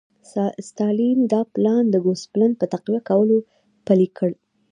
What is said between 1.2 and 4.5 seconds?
دا پلان د ګوسپلن په تقویه کولو پلی کړ